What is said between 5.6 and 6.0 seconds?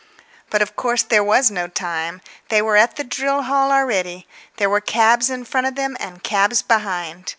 of them